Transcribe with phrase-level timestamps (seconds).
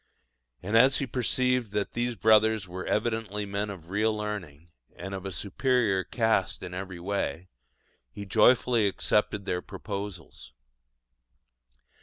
[0.63, 5.27] And as he perceived that these brothers were evidently men of real learning, and of
[5.27, 7.49] a superior cast in every way,
[8.11, 10.53] he joyfully accepted their proposals.